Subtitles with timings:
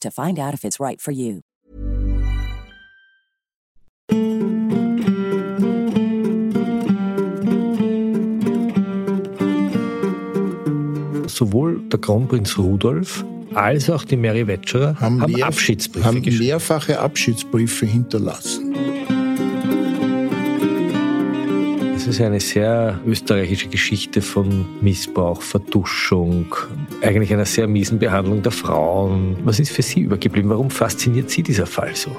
[0.00, 1.42] to find out if it's right for you.
[11.28, 16.98] Sowohl der Kronprinz Rudolf als auch die Mary Wetscherer haben, haben mehr, Abschiedsbriefe haben mehrfache
[16.98, 18.74] Abschiedsbriefe hinterlassen.
[22.06, 26.54] Das ist eine sehr österreichische Geschichte von Missbrauch, Verduschung,
[27.02, 29.36] eigentlich einer sehr miesen Behandlung der Frauen.
[29.42, 30.48] Was ist für Sie übergeblieben?
[30.48, 32.12] Warum fasziniert Sie dieser Fall so?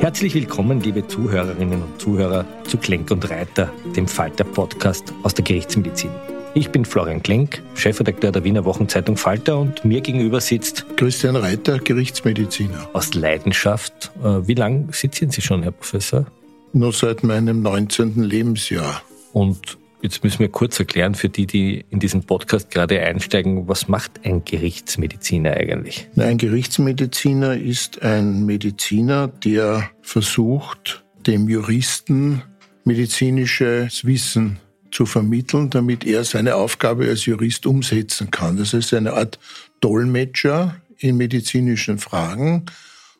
[0.00, 5.42] Herzlich willkommen, liebe Zuhörerinnen und Zuhörer, zu Klenk und Reiter, dem Falter Podcast aus der
[5.42, 6.10] Gerichtsmedizin.
[6.54, 11.78] Ich bin Florian Klenk, Chefredakteur der Wiener Wochenzeitung Falter und mir gegenüber sitzt Christian Reiter,
[11.78, 12.88] Gerichtsmediziner.
[12.94, 14.10] Aus Leidenschaft.
[14.22, 16.26] Äh, wie lange sitzen Sie schon, Herr Professor?
[16.72, 18.22] Nur seit meinem 19.
[18.22, 19.02] Lebensjahr.
[19.32, 23.86] Und jetzt müssen wir kurz erklären für die, die in diesen Podcast gerade einsteigen, was
[23.86, 26.08] macht ein Gerichtsmediziner eigentlich?
[26.16, 32.42] Ein Gerichtsmediziner ist ein Mediziner, der versucht, dem Juristen
[32.84, 34.58] medizinisches Wissen
[34.90, 38.56] zu vermitteln, damit er seine Aufgabe als Jurist umsetzen kann.
[38.56, 39.38] Das ist eine Art
[39.80, 42.66] Dolmetscher in medizinischen Fragen.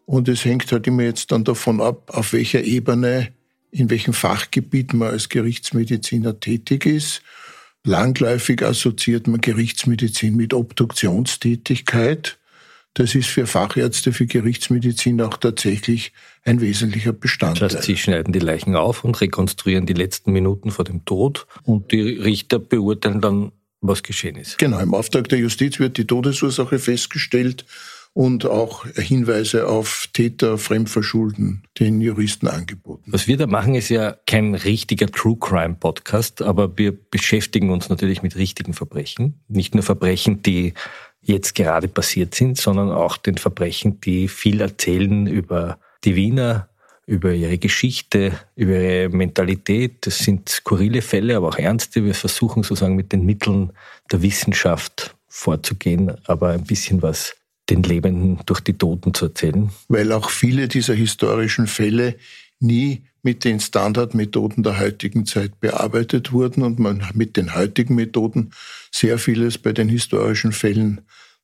[0.06, 3.28] Und es hängt halt immer jetzt dann davon ab, auf welcher Ebene,
[3.70, 7.22] in welchem Fachgebiet man als Gerichtsmediziner tätig ist.
[7.84, 12.38] Langläufig assoziiert man Gerichtsmedizin mit Obduktionstätigkeit.
[12.94, 16.12] Das ist für Fachärzte, für Gerichtsmedizin auch tatsächlich
[16.48, 17.68] ein wesentlicher Bestandteil.
[17.68, 21.46] Das heißt, sie schneiden die Leichen auf und rekonstruieren die letzten Minuten vor dem Tod
[21.64, 24.58] und die Richter beurteilen dann, was geschehen ist.
[24.58, 27.64] Genau, im Auftrag der Justiz wird die Todesursache festgestellt
[28.14, 33.04] und auch Hinweise auf Täter, Fremdverschulden den Juristen angeboten.
[33.12, 37.90] Was wir da machen, ist ja kein richtiger True Crime Podcast, aber wir beschäftigen uns
[37.90, 39.40] natürlich mit richtigen Verbrechen.
[39.48, 40.72] Nicht nur Verbrechen, die
[41.20, 46.68] jetzt gerade passiert sind, sondern auch den Verbrechen, die viel erzählen über die Wiener,
[47.08, 50.06] über ihre Geschichte, über ihre Mentalität.
[50.06, 52.04] Das sind skurrile Fälle, aber auch ernste.
[52.04, 53.72] Wir versuchen sozusagen mit den Mitteln
[54.12, 57.34] der Wissenschaft vorzugehen, aber ein bisschen was
[57.70, 59.70] den Lebenden durch die Toten zu erzählen.
[59.88, 62.16] Weil auch viele dieser historischen Fälle
[62.60, 68.50] nie mit den Standardmethoden der heutigen Zeit bearbeitet wurden und man mit den heutigen Methoden
[68.92, 71.00] sehr vieles bei den historischen Fällen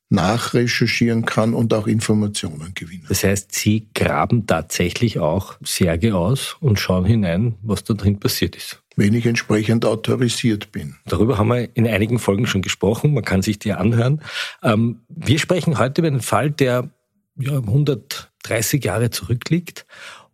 [0.09, 3.05] nachrecherchieren kann und auch Informationen gewinnen.
[3.09, 8.55] Das heißt, Sie graben tatsächlich auch Särge aus und schauen hinein, was da drin passiert
[8.55, 8.83] ist.
[8.95, 10.95] Wenn ich entsprechend autorisiert bin.
[11.05, 14.21] Darüber haben wir in einigen Folgen schon gesprochen, man kann sich die anhören.
[14.63, 16.91] Ähm, wir sprechen heute über einen Fall, der
[17.37, 19.85] ja, 130 Jahre zurückliegt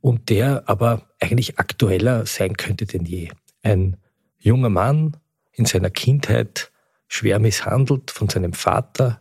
[0.02, 3.30] und der aber eigentlich aktueller sein könnte denn je.
[3.64, 3.98] Ein
[4.38, 5.18] junger Mann
[5.54, 6.72] in seiner Kindheit
[7.08, 9.21] schwer misshandelt von seinem Vater,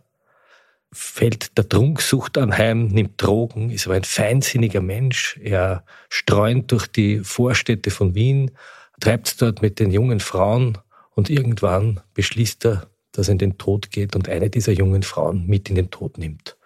[0.93, 5.39] fällt der Trunksucht anheim, nimmt Drogen, ist aber ein feinsinniger Mensch.
[5.41, 8.51] Er streunt durch die Vorstädte von Wien,
[8.99, 10.77] treibt dort mit den jungen Frauen
[11.15, 15.45] und irgendwann beschließt er, dass er in den Tod geht und eine dieser jungen Frauen
[15.47, 16.57] mit in den Tod nimmt.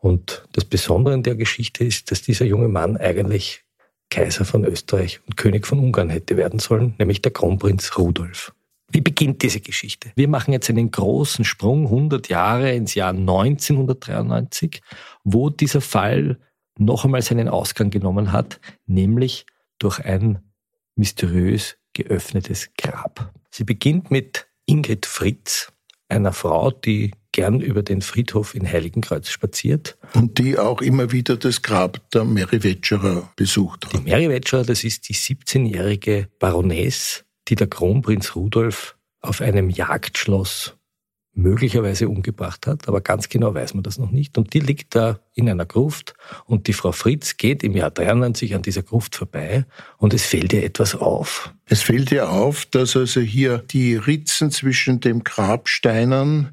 [0.00, 3.64] Und das Besondere in der Geschichte ist, dass dieser junge Mann eigentlich
[4.10, 8.52] Kaiser von Österreich und König von Ungarn hätte werden sollen, nämlich der Kronprinz Rudolf.
[8.92, 10.12] Wie beginnt diese Geschichte?
[10.16, 14.82] Wir machen jetzt einen großen Sprung 100 Jahre ins Jahr 1993,
[15.24, 16.38] wo dieser Fall
[16.78, 19.46] noch einmal seinen Ausgang genommen hat, nämlich
[19.78, 20.40] durch ein
[20.94, 23.32] mysteriös geöffnetes Grab.
[23.50, 25.72] Sie beginnt mit Ingrid Fritz,
[26.08, 29.96] einer Frau, die gern über den Friedhof in Heiligenkreuz spaziert.
[30.12, 33.94] Und die auch immer wieder das Grab der Mary Wetscherer besucht hat.
[33.94, 40.76] Die Mary Wetscherer, das ist die 17-jährige Baroness, die der Kronprinz Rudolf auf einem Jagdschloss
[41.34, 44.36] möglicherweise umgebracht hat, aber ganz genau weiß man das noch nicht.
[44.36, 48.54] Und die liegt da in einer Gruft und die Frau Fritz geht im Jahr 93
[48.54, 49.64] an dieser Gruft vorbei
[49.96, 51.54] und es fällt ihr etwas auf.
[51.66, 56.50] Es fällt ihr auf, dass also hier die Ritzen zwischen den Grabsteinen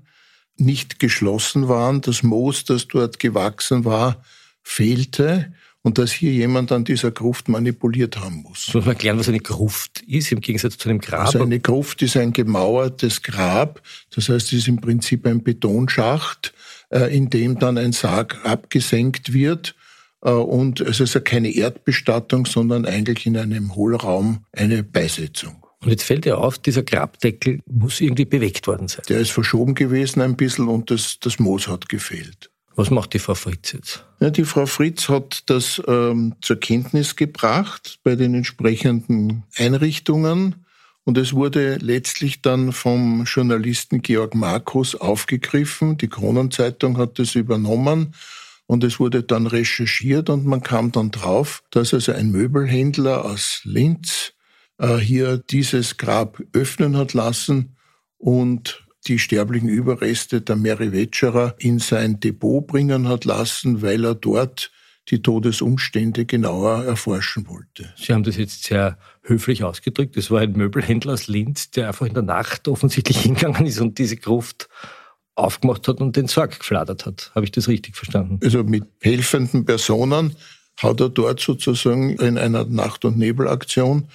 [0.56, 4.24] nicht geschlossen waren, das Moos, das dort gewachsen war,
[4.64, 8.66] fehlte und dass hier jemand an dieser Gruft manipuliert haben muss.
[8.66, 11.28] Das muss man erklären, was eine Gruft ist, im Gegensatz zu einem Grab?
[11.28, 13.82] Also eine Gruft ist ein gemauertes Grab,
[14.14, 16.54] das heißt, es ist im Prinzip ein Betonschacht,
[16.90, 19.76] äh, in dem dann ein Sarg abgesenkt wird
[20.22, 25.66] äh, und es ist ja keine Erdbestattung, sondern eigentlich in einem Hohlraum eine Beisetzung.
[25.82, 29.04] Und jetzt fällt dir auf, dieser Grabdeckel muss irgendwie bewegt worden sein.
[29.08, 32.52] Der ist verschoben gewesen ein bisschen und das, das Moos hat gefehlt.
[32.80, 34.06] Was macht die Frau Fritz jetzt?
[34.22, 40.66] Ja, die Frau Fritz hat das ähm, zur Kenntnis gebracht bei den entsprechenden Einrichtungen.
[41.04, 45.98] Und es wurde letztlich dann vom Journalisten Georg Markus aufgegriffen.
[45.98, 48.16] Die Kronenzeitung hat das übernommen
[48.66, 53.60] und es wurde dann recherchiert und man kam dann drauf, dass also ein Möbelhändler aus
[53.66, 54.32] Linz
[54.78, 57.76] äh, hier dieses Grab öffnen hat lassen
[58.18, 64.16] und die sterblichen Überreste der Mary Wetscherer in sein Depot bringen hat lassen, weil er
[64.16, 64.72] dort
[65.10, 67.94] die Todesumstände genauer erforschen wollte.
[67.98, 70.18] Sie haben das jetzt sehr höflich ausgedrückt.
[70.18, 73.98] Das war ein Möbelhändler aus Linz, der einfach in der Nacht offensichtlich hingegangen ist und
[73.98, 74.70] diese Gruft
[75.36, 77.32] aufgemacht hat und den Sarg gefladert hat.
[77.34, 78.40] Habe ich das richtig verstanden?
[78.44, 80.36] Also mit helfenden Personen
[80.78, 84.08] hat er dort sozusagen in einer Nacht- und Nebelaktion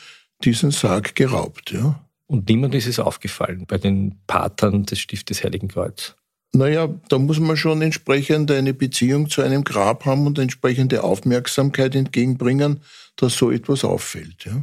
[0.45, 1.73] diesen Sarg geraubt.
[1.73, 2.04] Ja.
[2.27, 6.17] Und niemand ist es aufgefallen bei den Patern des Stiftes Heiligen Kreuz.
[6.55, 11.95] Naja, da muss man schon entsprechend eine Beziehung zu einem Grab haben und entsprechende Aufmerksamkeit
[11.97, 12.81] entgegenbringen,
[13.17, 14.45] dass so etwas auffällt.
[14.45, 14.63] Ja.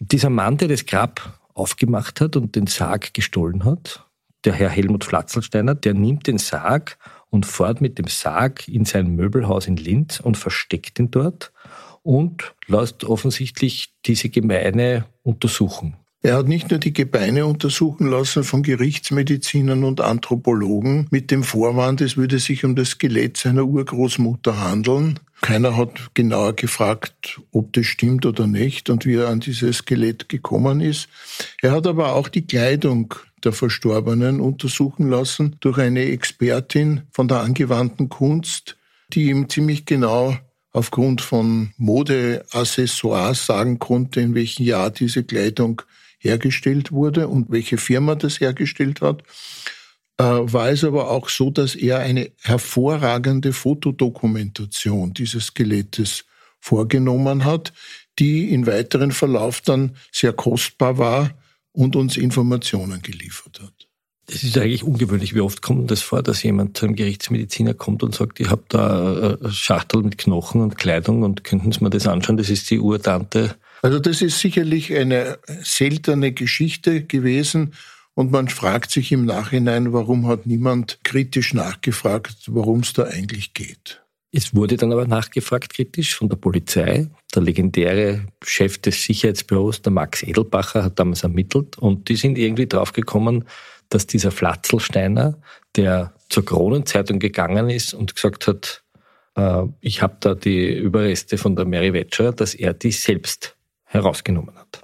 [0.00, 4.06] Dieser Mann, der das Grab aufgemacht hat und den Sarg gestohlen hat,
[4.44, 6.98] der Herr Helmut Flatzelsteiner, der nimmt den Sarg
[7.30, 11.52] und fährt mit dem Sarg in sein Möbelhaus in Linz und versteckt ihn dort
[12.02, 15.96] und lässt offensichtlich diese Gemeine untersuchen.
[16.26, 22.00] Er hat nicht nur die Gebeine untersuchen lassen von Gerichtsmedizinern und Anthropologen mit dem Vorwand,
[22.00, 25.20] es würde sich um das Skelett seiner Urgroßmutter handeln.
[25.40, 30.28] Keiner hat genauer gefragt, ob das stimmt oder nicht und wie er an dieses Skelett
[30.28, 31.08] gekommen ist.
[31.62, 33.14] Er hat aber auch die Kleidung
[33.44, 38.76] der Verstorbenen untersuchen lassen durch eine Expertin von der angewandten Kunst,
[39.12, 40.36] die ihm ziemlich genau
[40.72, 45.82] aufgrund von Modeaccessoires sagen konnte, in welchem Jahr diese Kleidung
[46.18, 49.22] hergestellt wurde und welche Firma das hergestellt hat,
[50.18, 56.24] äh, war es aber auch so, dass er eine hervorragende Fotodokumentation dieses Skelettes
[56.60, 57.72] vorgenommen hat,
[58.18, 61.30] die in weiteren Verlauf dann sehr kostbar war
[61.72, 63.86] und uns Informationen geliefert hat.
[64.26, 65.34] Das ist eigentlich ungewöhnlich.
[65.34, 68.64] Wie oft kommt das vor, dass jemand zu einem Gerichtsmediziner kommt und sagt, ich habe
[68.68, 72.36] da eine Schachtel mit Knochen und Kleidung und könnten Sie mir das anschauen?
[72.36, 73.54] Das ist die Urtante
[73.86, 77.72] also das ist sicherlich eine seltene Geschichte gewesen.
[78.14, 83.54] Und man fragt sich im Nachhinein, warum hat niemand kritisch nachgefragt, worum es da eigentlich
[83.54, 84.02] geht.
[84.32, 87.06] Es wurde dann aber nachgefragt kritisch von der Polizei.
[87.32, 92.66] Der legendäre Chef des Sicherheitsbüros, der Max Edelbacher, hat damals ermittelt und die sind irgendwie
[92.66, 93.44] draufgekommen,
[93.88, 95.38] dass dieser Flatzelsteiner,
[95.76, 98.82] der zur Kronenzeitung gegangen ist und gesagt hat,
[99.36, 103.55] äh, ich habe da die Überreste von der Mary Wetscher, dass er die selbst
[103.86, 104.82] herausgenommen hat.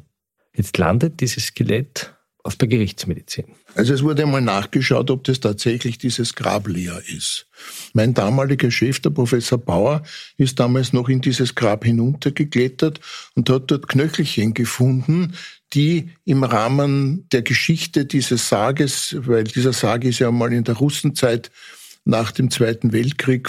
[0.54, 3.44] Jetzt landet dieses Skelett auf der Gerichtsmedizin.
[3.74, 7.46] Also es wurde einmal nachgeschaut, ob das tatsächlich dieses Grab leer ist.
[7.92, 10.02] Mein damaliger Chef, der Professor Bauer,
[10.38, 13.00] ist damals noch in dieses Grab hinuntergeklettert
[13.34, 15.34] und hat dort Knöchelchen gefunden,
[15.72, 20.76] die im Rahmen der Geschichte dieses Sarges, weil dieser Sarg ist ja mal in der
[20.76, 21.50] Russenzeit
[22.04, 23.48] nach dem Zweiten Weltkrieg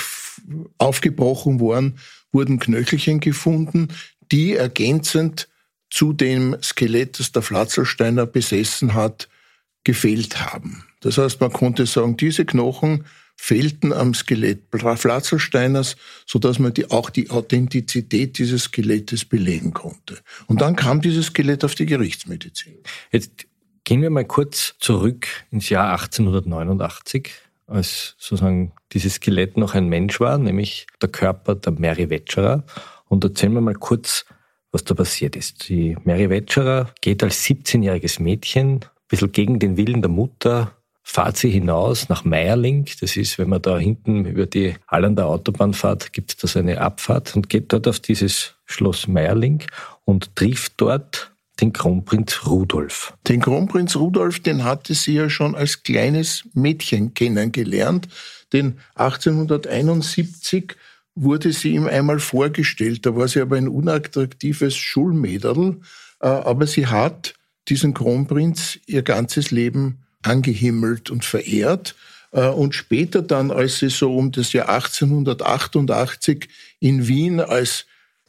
[0.78, 1.98] aufgebrochen worden,
[2.32, 3.90] wurden Knöchelchen gefunden,
[4.32, 5.50] die ergänzend
[5.90, 9.30] zu dem Skelett, das der Flatzelsteiner besessen hat,
[9.84, 10.84] gefehlt haben.
[11.02, 16.90] Das heißt, man konnte sagen, diese Knochen fehlten am Skelett Flatzelsteiners, so dass man die,
[16.90, 20.20] auch die Authentizität dieses Skelettes belegen konnte.
[20.48, 22.76] Und dann kam dieses Skelett auf die Gerichtsmedizin.
[23.12, 23.48] Jetzt
[23.84, 27.32] gehen wir mal kurz zurück ins Jahr 1889,
[27.68, 32.64] als sozusagen dieses Skelett noch ein Mensch war, nämlich der Körper der Mary Wetscherer.
[33.14, 34.26] Und erzählen wir mal kurz,
[34.72, 35.70] was da passiert ist.
[35.70, 40.72] Die Mary Wetscherer geht als 17-jähriges Mädchen, ein bisschen gegen den Willen der Mutter,
[41.04, 42.90] fahrt sie hinaus nach Meierling.
[43.02, 46.58] Das ist, wenn man da hinten über die Allander Autobahn fährt, gibt es da so
[46.58, 49.62] eine Abfahrt und geht dort auf dieses Schloss Meierling
[50.06, 53.14] und trifft dort den Kronprinz Rudolf.
[53.28, 58.08] Den Kronprinz Rudolf, den hatte sie ja schon als kleines Mädchen kennengelernt,
[58.54, 60.76] denn 1871
[61.16, 63.06] wurde sie ihm einmal vorgestellt.
[63.06, 65.82] Da war sie aber ein unattraktives Schulmädel,
[66.20, 67.36] äh, aber sie hat
[67.70, 71.96] diesen Kronprinz ihr ganzes Leben angehimmelt und verehrt.
[72.32, 77.86] Äh, und später dann, als sie so um das Jahr 1888 in Wien als,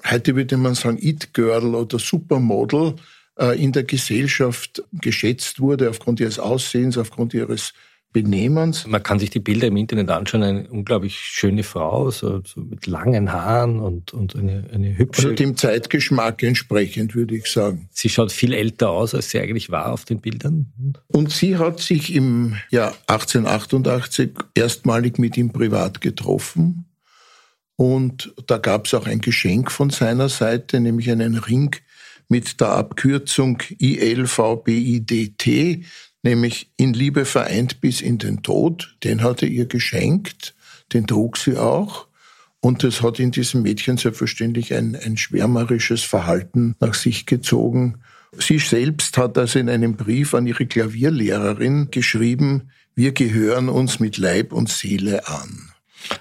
[0.08, 2.94] heute würde man sagen, It-Girl oder Supermodel
[3.38, 7.72] äh, in der Gesellschaft geschätzt wurde aufgrund ihres Aussehens, aufgrund ihres
[8.14, 8.86] Benehmens.
[8.86, 12.86] Man kann sich die Bilder im Internet anschauen, eine unglaublich schöne Frau, so, so mit
[12.86, 15.24] langen Haaren und, und eine, eine hübsche.
[15.24, 17.88] Also dem Zeitgeschmack entsprechend, würde ich sagen.
[17.90, 20.72] Sie schaut viel älter aus, als sie eigentlich war auf den Bildern.
[21.08, 26.84] Und sie hat sich im Jahr 1888 erstmalig mit ihm privat getroffen.
[27.76, 31.74] Und da gab es auch ein Geschenk von seiner Seite, nämlich einen Ring
[32.28, 35.84] mit der Abkürzung ILVBIDT,
[36.24, 38.96] nämlich in Liebe vereint bis in den Tod.
[39.04, 40.54] Den hat er ihr geschenkt,
[40.92, 42.08] den trug sie auch.
[42.60, 47.98] Und das hat in diesem Mädchen selbstverständlich ein, ein schwärmerisches Verhalten nach sich gezogen.
[48.38, 54.16] Sie selbst hat also in einem Brief an ihre Klavierlehrerin geschrieben, wir gehören uns mit
[54.16, 55.70] Leib und Seele an.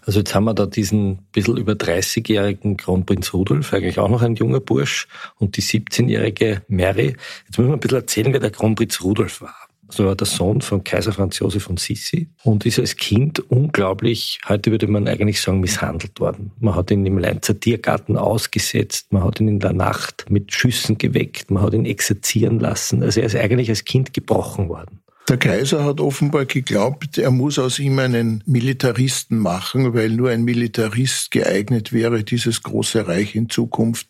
[0.06, 4.36] Also jetzt haben wir da diesen bisschen über 30-jährigen Kronprinz Rudolf, eigentlich auch noch ein
[4.36, 5.08] junger Bursch,
[5.38, 7.16] und die 17-jährige Mary.
[7.46, 9.56] Jetzt müssen wir ein bisschen erzählen, wer der Kronprinz Rudolf war.
[10.00, 14.40] Er war der Sohn von Kaiser Franz Josef von Sissi und ist als Kind unglaublich,
[14.48, 16.52] heute würde man eigentlich sagen, misshandelt worden.
[16.60, 20.98] Man hat ihn im Leinzer Tiergarten ausgesetzt, man hat ihn in der Nacht mit Schüssen
[20.98, 23.04] geweckt, man hat ihn exerzieren lassen.
[23.04, 25.00] Also er ist eigentlich als Kind gebrochen worden.
[25.30, 30.44] Der Kaiser hat offenbar geglaubt, er muss aus ihm einen Militaristen machen, weil nur ein
[30.44, 34.08] Militarist geeignet wäre, dieses große Reich in Zukunft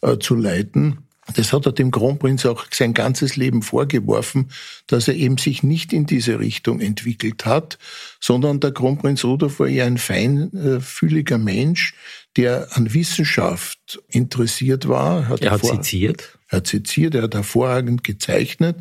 [0.00, 1.03] äh, zu leiten.
[1.34, 4.50] Das hat er dem Kronprinz auch sein ganzes Leben vorgeworfen,
[4.86, 7.78] dass er eben sich nicht in diese Richtung entwickelt hat,
[8.20, 11.94] sondern der Kronprinz Rudolf war eher ein feinfühliger Mensch,
[12.36, 15.28] der an Wissenschaft interessiert war.
[15.28, 16.38] Hat er hat seziert.
[16.48, 18.76] Er hat seziert, er hat hervorragend gezeichnet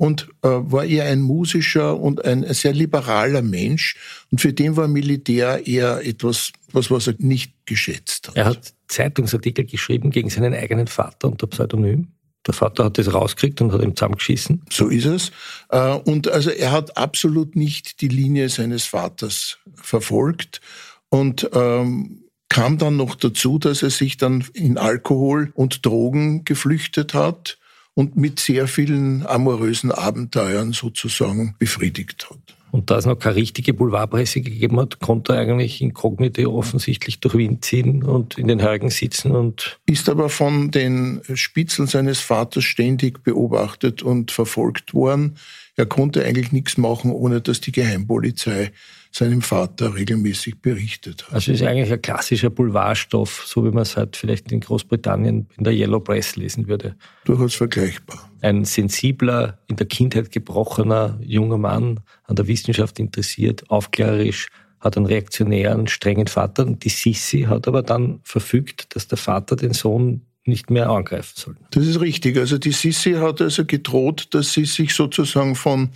[0.00, 3.98] und äh, war eher ein musischer und ein sehr liberaler Mensch.
[4.30, 8.36] Und für den war Militär eher etwas, was, was er nicht geschätzt hat.
[8.36, 12.08] Er hat Zeitungsartikel geschrieben gegen seinen eigenen Vater unter Pseudonym.
[12.46, 14.62] Der Vater hat das rausgekriegt und hat ihm zusammengeschissen.
[14.70, 15.32] So ist es.
[15.68, 20.62] Äh, und also er hat absolut nicht die Linie seines Vaters verfolgt
[21.10, 27.12] und ähm, kam dann noch dazu, dass er sich dann in Alkohol und Drogen geflüchtet
[27.12, 27.58] hat
[27.94, 32.56] und mit sehr vielen amorösen Abenteuern sozusagen befriedigt hat.
[32.72, 37.36] Und da es noch keine richtige Boulevardpresse gegeben hat, konnte er eigentlich inkognito offensichtlich durch
[37.36, 39.80] Wien ziehen und in den Hörgen sitzen und.
[39.86, 45.36] Ist aber von den Spitzeln seines Vaters ständig beobachtet und verfolgt worden.
[45.76, 48.70] Er konnte eigentlich nichts machen, ohne dass die Geheimpolizei
[49.12, 51.34] seinem Vater regelmäßig berichtet hat.
[51.34, 55.64] Also ist eigentlich ein klassischer Boulevardstoff, so wie man es halt vielleicht in Großbritannien in
[55.64, 56.94] der Yellow Press lesen würde.
[57.24, 58.30] Durchaus vergleichbar.
[58.40, 64.48] Ein sensibler, in der Kindheit gebrochener junger Mann, an der Wissenschaft interessiert, aufklärerisch,
[64.78, 66.64] hat einen reaktionären, strengen Vater.
[66.64, 71.56] Die Sissi hat aber dann verfügt, dass der Vater den Sohn nicht mehr angreifen soll.
[71.70, 72.38] Das ist richtig.
[72.38, 75.90] Also die Sissi hat also gedroht, dass sie sich sozusagen von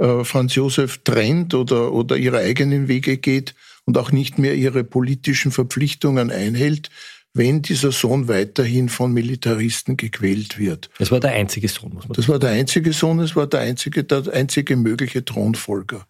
[0.00, 3.54] äh, Franz Josef trennt oder, oder ihre eigenen Wege geht
[3.84, 6.90] und auch nicht mehr ihre politischen Verpflichtungen einhält,
[7.32, 10.90] wenn dieser Sohn weiterhin von Militaristen gequält wird.
[10.98, 12.32] Das war der einzige Sohn, muss man Das sagen.
[12.32, 16.06] war der einzige Sohn, es war der einzige, der einzige mögliche Thronfolger.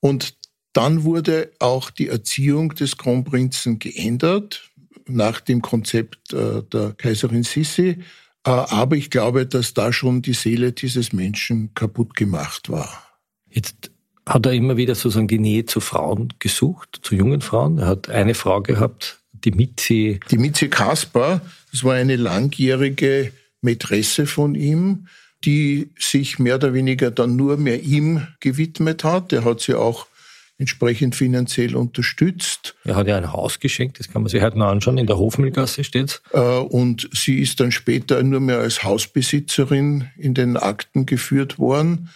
[0.00, 0.34] Und
[0.72, 4.70] dann wurde auch die Erziehung des Kronprinzen geändert,
[5.06, 7.98] nach dem Konzept äh, der Kaiserin Sissi.
[8.44, 13.11] Äh, aber ich glaube, dass da schon die Seele dieses Menschen kaputt gemacht war.
[13.52, 13.90] Jetzt
[14.26, 17.78] hat er immer wieder sozusagen die Nähe zu Frauen gesucht, zu jungen Frauen.
[17.78, 20.20] Er hat eine Frau gehabt, die Mitzi.
[20.30, 21.40] Die Mitzi Kaspar,
[21.70, 25.06] das war eine langjährige Mätresse von ihm,
[25.44, 29.32] die sich mehr oder weniger dann nur mehr ihm gewidmet hat.
[29.32, 30.06] Er hat sie auch
[30.58, 32.76] entsprechend finanziell unterstützt.
[32.84, 35.18] Er hat ja ein Haus geschenkt, das kann man sich heute noch anschauen, in der
[35.18, 41.04] Hofmühlgasse steht äh, Und sie ist dann später nur mehr als Hausbesitzerin in den Akten
[41.04, 42.10] geführt worden.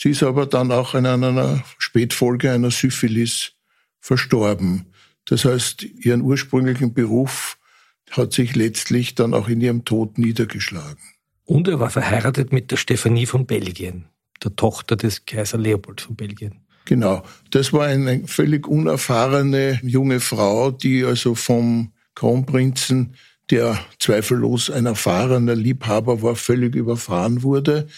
[0.00, 3.54] Sie ist aber dann auch in einer Spätfolge einer Syphilis
[4.00, 4.86] verstorben.
[5.24, 7.58] Das heißt, ihren ursprünglichen Beruf
[8.12, 11.02] hat sich letztlich dann auch in ihrem Tod niedergeschlagen.
[11.44, 14.06] Und er war verheiratet mit der Stefanie von Belgien,
[14.44, 16.60] der Tochter des Kaiser Leopold von Belgien.
[16.84, 17.24] Genau.
[17.50, 23.14] Das war eine völlig unerfahrene junge Frau, die also vom Kronprinzen
[23.50, 27.88] der zweifellos ein erfahrener Liebhaber war, völlig überfahren wurde.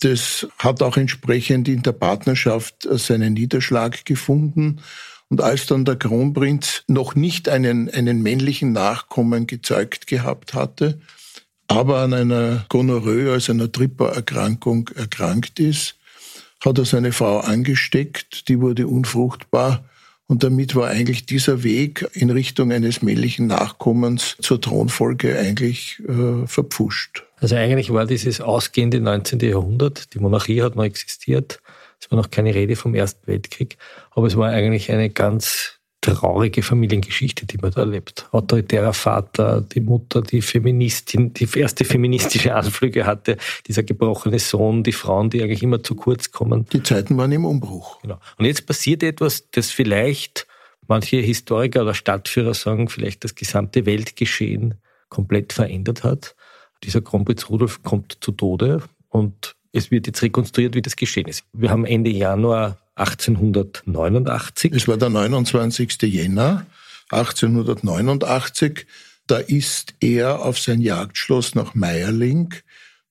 [0.00, 4.80] Das hat auch entsprechend in der Partnerschaft seinen Niederschlag gefunden.
[5.28, 11.00] Und als dann der Kronprinz noch nicht einen, einen männlichen Nachkommen gezeugt gehabt hatte,
[11.68, 15.96] aber an einer Gonorrhoe, also einer Trippererkrankung erkrankt ist,
[16.62, 19.84] hat er seine Frau angesteckt, die wurde unfruchtbar
[20.26, 26.46] und damit war eigentlich dieser Weg in Richtung eines männlichen Nachkommens zur Thronfolge eigentlich äh,
[26.46, 27.24] verpfuscht.
[27.42, 29.40] Also eigentlich war dieses ausgehende 19.
[29.40, 31.60] Jahrhundert, die Monarchie hat noch existiert,
[32.00, 33.76] es war noch keine Rede vom Ersten Weltkrieg,
[34.12, 38.28] aber es war eigentlich eine ganz traurige Familiengeschichte, die man da erlebt.
[38.30, 44.92] Autoritärer Vater, die Mutter, die Feministin, die erste feministische Anflüge hatte, dieser gebrochene Sohn, die
[44.92, 46.66] Frauen, die eigentlich immer zu kurz kommen.
[46.72, 48.00] Die Zeiten waren im Umbruch.
[48.02, 48.20] Genau.
[48.38, 50.46] Und jetzt passiert etwas, das vielleicht
[50.86, 54.74] manche Historiker oder Stadtführer sagen, vielleicht das gesamte Weltgeschehen
[55.08, 56.36] komplett verändert hat.
[56.84, 61.44] Dieser Kronprinz Rudolf kommt zu Tode und es wird jetzt rekonstruiert, wie das geschehen ist.
[61.52, 64.72] Wir haben Ende Januar 1889.
[64.74, 66.02] Es war der 29.
[66.02, 66.66] Jänner
[67.10, 68.86] 1889.
[69.26, 72.54] Da ist er auf sein Jagdschloss nach Meierling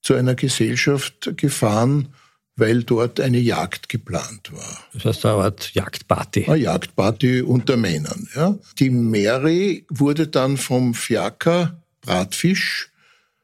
[0.02, 2.10] zu einer Gesellschaft gefahren,
[2.56, 4.78] weil dort eine Jagd geplant war.
[4.94, 6.46] Das heißt, eine Art Jagdparty.
[6.46, 8.28] Eine Jagdparty unter Männern.
[8.36, 8.56] Ja.
[8.78, 12.91] Die Mary wurde dann vom Fiaker Bratfisch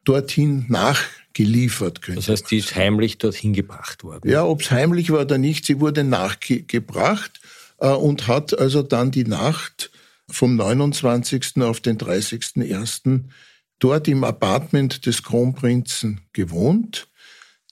[0.07, 1.01] dorthin nach
[1.33, 2.01] geliefert.
[2.07, 4.29] Das heißt, die ist heimlich dorthin gebracht worden.
[4.29, 7.39] Ja, ob es heimlich war oder nicht, sie wurde nachgebracht
[7.79, 9.91] äh, und hat also dann die Nacht
[10.29, 11.61] vom 29.
[11.61, 13.25] auf den 30.01.
[13.79, 17.07] dort im Apartment des Kronprinzen gewohnt.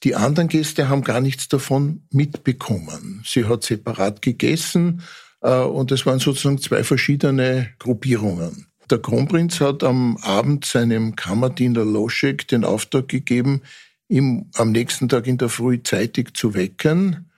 [0.04, 3.22] Die anderen Gäste haben gar nichts davon mitbekommen.
[3.26, 5.02] Sie hat separat gegessen
[5.40, 8.66] äh, und es waren sozusagen zwei verschiedene Gruppierungen.
[8.88, 13.62] Der Kronprinz hat am Abend seinem Kammerdiener Loschek den Auftrag gegeben,
[14.08, 17.28] ihm am nächsten Tag in der Früh zeitig zu wecken.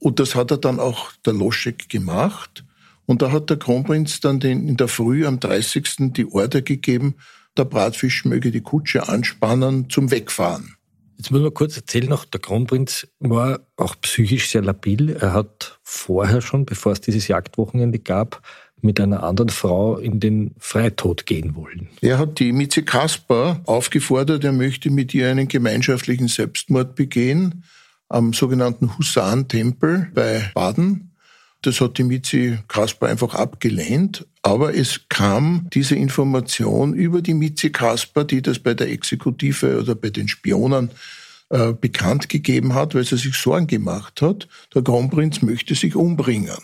[0.00, 2.64] Und das hat er dann auch der Loschek gemacht.
[3.06, 6.12] Und da hat der Kronprinz dann den, in der Früh am 30.
[6.14, 7.14] die Order gegeben,
[7.56, 10.74] der Bratfisch möge die Kutsche anspannen zum Wegfahren.
[11.16, 15.10] Jetzt muss man kurz erzählen noch, der Kronprinz war auch psychisch sehr labil.
[15.10, 18.42] Er hat vorher schon, bevor es dieses Jagdwochenende gab,
[18.80, 21.88] mit einer anderen Frau in den Freitod gehen wollen.
[22.00, 27.64] Er hat die Mitzi Kasper aufgefordert, er möchte mit ihr einen gemeinschaftlichen Selbstmord begehen
[28.08, 31.10] am sogenannten Husan-Tempel bei Baden.
[31.62, 34.26] Das hat die Mitzi Kasper einfach abgelehnt.
[34.42, 39.94] Aber es kam diese Information über die Mitzi Kasper, die das bei der Exekutive oder
[39.94, 40.90] bei den Spionen
[41.50, 44.48] äh, bekannt gegeben hat, weil sie sich Sorgen gemacht hat.
[44.74, 46.56] Der Kronprinz möchte sich umbringen.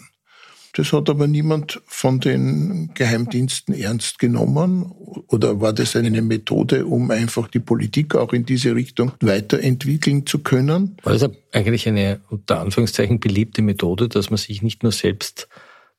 [0.77, 4.83] Das hat aber niemand von den Geheimdiensten ernst genommen.
[5.29, 10.41] Oder war das eine Methode, um einfach die Politik auch in diese Richtung weiterentwickeln zu
[10.41, 10.97] können?
[11.05, 15.49] War das eigentlich eine unter Anführungszeichen beliebte Methode, dass man sich nicht nur selbst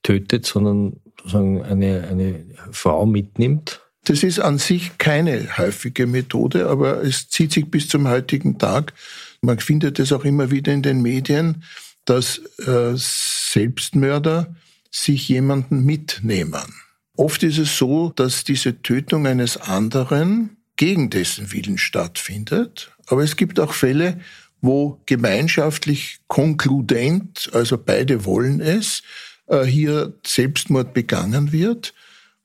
[0.04, 3.80] tötet, sondern sozusagen eine, eine Frau mitnimmt?
[4.04, 8.94] Das ist an sich keine häufige Methode, aber es zieht sich bis zum heutigen Tag.
[9.40, 11.64] Man findet es auch immer wieder in den Medien,
[12.04, 14.54] dass äh, Selbstmörder
[14.96, 16.74] sich jemanden mitnehmen.
[17.18, 22.92] Oft ist es so, dass diese Tötung eines anderen gegen dessen Willen stattfindet.
[23.08, 24.20] Aber es gibt auch Fälle,
[24.62, 29.04] wo gemeinschaftlich konkludent, also beide wollen es,
[29.48, 31.94] äh, hier Selbstmord begangen wird,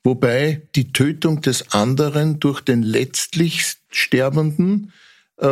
[0.02, 4.92] wobei die Tötung des anderen durch den letztlich Sterbenden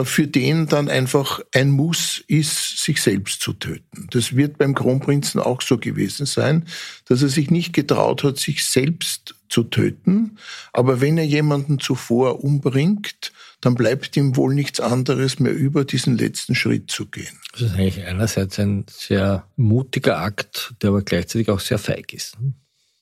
[0.04, 4.06] für den dann einfach ein Muss ist, sich selbst zu töten.
[4.10, 6.66] Das wird beim Kronprinzen auch so gewesen sein,
[7.06, 10.36] dass er sich nicht getraut hat, sich selbst zu töten.
[10.74, 16.18] Aber wenn er jemanden zuvor umbringt, dann bleibt ihm wohl nichts anderes mehr über, diesen
[16.18, 17.38] letzten Schritt zu gehen.
[17.52, 22.36] Das ist eigentlich einerseits ein sehr mutiger Akt, der aber gleichzeitig auch sehr feig ist.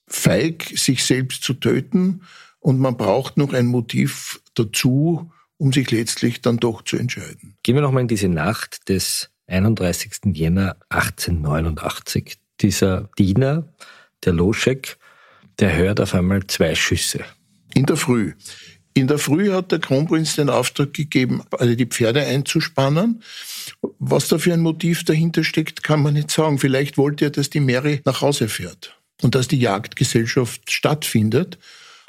[0.07, 2.23] Feig, sich selbst zu töten
[2.61, 7.57] und man braucht noch ein Motiv dazu, um sich letztlich dann doch zu entscheiden.
[7.63, 10.35] Gehen wir nochmal in diese Nacht des 31.
[10.35, 12.39] Jänner 1889.
[12.61, 13.69] Dieser Diener,
[14.25, 14.97] der Loschek,
[15.59, 17.25] der hört auf einmal zwei Schüsse.
[17.75, 18.33] In der Früh.
[18.95, 23.23] In der Früh hat der Kronprinz den Auftrag gegeben, alle die Pferde einzuspannen.
[23.99, 26.59] Was da für ein Motiv dahinter steckt, kann man nicht sagen.
[26.59, 31.59] Vielleicht wollte er, dass die Mary nach Hause fährt und dass die Jagdgesellschaft stattfindet.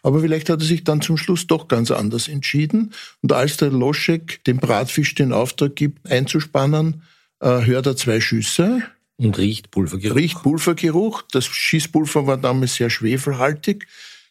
[0.03, 2.93] Aber vielleicht hat er sich dann zum Schluss doch ganz anders entschieden.
[3.21, 7.01] Und als der Loschek dem Bratfisch den Auftrag gibt, einzuspannen,
[7.39, 8.83] äh, hört er zwei Schüsse.
[9.17, 10.15] Und riecht Pulvergeruch.
[10.15, 11.23] Riecht Pulvergeruch.
[11.31, 13.87] Das Schießpulver war damals sehr schwefelhaltig.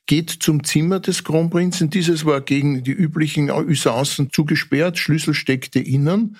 [0.06, 1.90] geht zum Zimmer des Kronprinzen.
[1.90, 6.36] Dieses war gegen die üblichen Usancen zugesperrt, Schlüssel steckte innen.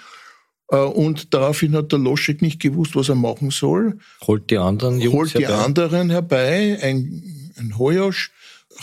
[0.70, 3.98] Äh, und daraufhin hat der Loschek nicht gewusst, was er machen soll.
[4.26, 5.64] Holt die anderen Jungs Holt die herbei.
[5.64, 6.78] anderen herbei.
[6.80, 8.30] Ein, ein Hoyosch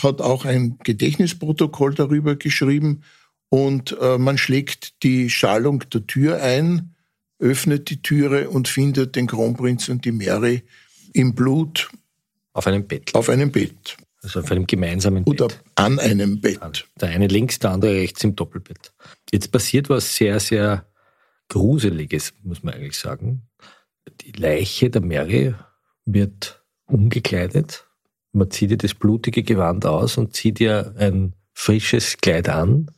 [0.02, 3.02] hat auch ein Gedächtnisprotokoll darüber geschrieben.
[3.48, 6.94] Und äh, man schlägt die Schallung der Tür ein,
[7.38, 10.62] öffnet die Türe und findet den Kronprinz und die Mary
[11.12, 11.90] im Blut.
[12.52, 13.14] Auf einem Bett.
[13.14, 13.96] Auf einem Bett.
[14.22, 15.40] Also auf einem gemeinsamen Bett.
[15.40, 16.88] Oder an einem Bett.
[17.00, 18.92] Der eine links, der andere rechts im Doppelbett.
[19.30, 20.86] Jetzt passiert was sehr, sehr
[21.48, 23.42] Gruseliges, muss man eigentlich sagen.
[24.22, 25.54] Die Leiche der Mary
[26.06, 27.83] wird umgekleidet.
[28.34, 32.90] Man zieht ihr das blutige Gewand aus und zieht ihr ein frisches Kleid an,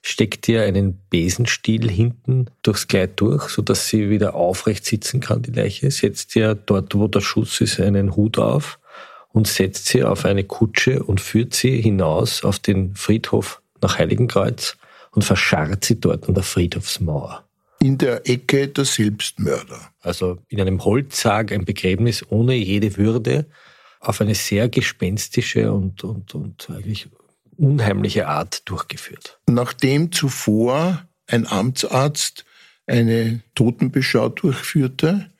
[0.00, 5.50] steckt ihr einen Besenstiel hinten durchs Kleid durch, sodass sie wieder aufrecht sitzen kann, die
[5.50, 8.78] Leiche, setzt ihr dort, wo der Schuss ist, einen Hut auf
[9.30, 14.78] und setzt sie auf eine Kutsche und führt sie hinaus auf den Friedhof nach Heiligenkreuz
[15.10, 17.44] und verscharrt sie dort an der Friedhofsmauer
[17.80, 19.92] in der Ecke der Selbstmörder.
[20.00, 23.46] Also in einem Holzsarg ein Begräbnis ohne jede Würde,
[24.00, 27.08] auf eine sehr gespenstische und, und, und eigentlich
[27.56, 29.40] unheimliche Art durchgeführt.
[29.48, 32.44] Nachdem zuvor ein Amtsarzt
[32.86, 35.30] eine Totenbeschau durchführte,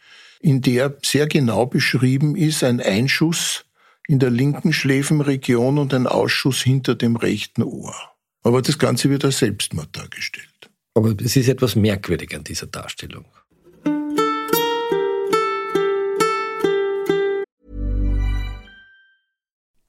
[0.41, 3.65] in der sehr genau beschrieben ist ein Einschuss
[4.07, 7.95] in der linken Schläfenregion und ein Ausschuss hinter dem rechten Ohr.
[8.43, 10.71] Aber das Ganze wird als Selbstmord dargestellt.
[10.95, 13.27] Aber es ist etwas merkwürdig an dieser Darstellung.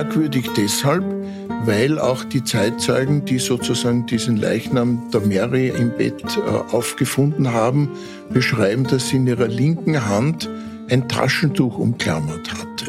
[0.00, 1.04] Merkwürdig deshalb,
[1.66, 6.40] weil auch die Zeitzeugen, die sozusagen diesen Leichnam der Mary im Bett äh,
[6.74, 7.90] aufgefunden haben,
[8.30, 10.48] beschreiben, dass sie in ihrer linken Hand
[10.88, 12.86] ein Taschentuch umklammert hatte.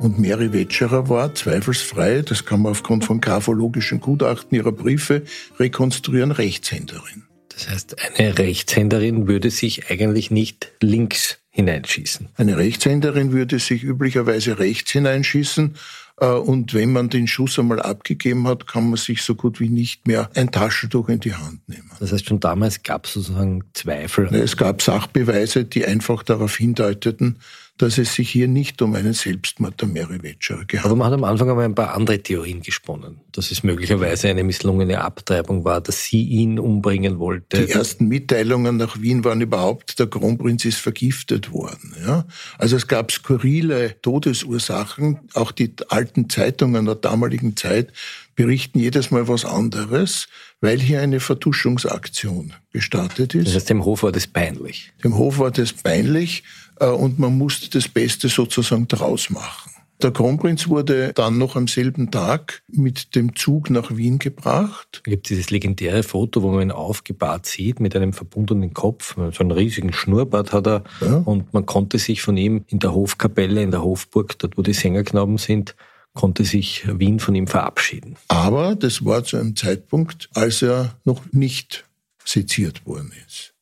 [0.00, 5.22] Und Mary Wetscherer war zweifelsfrei, das kann man aufgrund von graphologischen Gutachten ihrer Briefe
[5.60, 7.22] rekonstruieren, Rechtshänderin.
[7.50, 12.28] Das heißt, eine Rechtshänderin würde sich eigentlich nicht links hineinschießen.
[12.36, 15.74] Eine Rechtshänderin würde sich üblicherweise rechts hineinschießen.
[16.20, 19.68] Äh, und wenn man den Schuss einmal abgegeben hat, kann man sich so gut wie
[19.68, 21.90] nicht mehr ein Taschentuch in die Hand nehmen.
[21.98, 24.32] Das heißt, schon damals gab es sozusagen Zweifel.
[24.34, 27.38] Es gab Sachbeweise, die einfach darauf hindeuteten,
[27.80, 30.84] dass es sich hier nicht um einen Selbstmord der Mary Wetscher gehandelt hat.
[30.86, 34.44] Aber man hat am Anfang einmal ein paar andere Theorien gesponnen, dass es möglicherweise eine
[34.44, 37.64] misslungene Abtreibung war, dass sie ihn umbringen wollte.
[37.64, 41.94] Die ersten Mitteilungen nach Wien waren überhaupt, der Kronprinz ist vergiftet worden.
[42.04, 42.26] Ja?
[42.58, 47.92] Also es gab skurrile Todesursachen, auch die alten Zeitungen der damaligen Zeit
[48.36, 50.26] berichten jedes Mal was anderes,
[50.62, 53.48] weil hier eine Vertuschungsaktion gestartet ist.
[53.48, 54.92] Das heißt, dem Hof war das peinlich.
[55.04, 56.42] Dem Hof war das peinlich
[56.86, 59.70] und man musste das Beste sozusagen draus machen.
[60.02, 65.02] Der Kronprinz wurde dann noch am selben Tag mit dem Zug nach Wien gebracht.
[65.04, 69.16] Es gibt dieses legendäre Foto, wo man ihn aufgebahrt sieht mit einem verbundenen Kopf.
[69.16, 70.84] So einen riesigen Schnurrbart hat er.
[71.02, 71.16] Ja.
[71.16, 74.72] Und man konnte sich von ihm in der Hofkapelle, in der Hofburg, dort wo die
[74.72, 75.76] Sängerknaben sind,
[76.14, 78.16] konnte sich Wien von ihm verabschieden.
[78.28, 81.84] Aber das war zu einem Zeitpunkt, als er noch nicht
[82.24, 83.52] seziert worden ist.